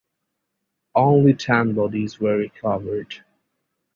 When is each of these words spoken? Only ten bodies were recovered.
Only 0.95 1.35
ten 1.35 1.75
bodies 1.75 2.19
were 2.19 2.35
recovered. 2.35 3.17